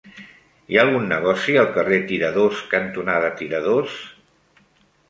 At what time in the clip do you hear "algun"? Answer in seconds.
0.87-1.05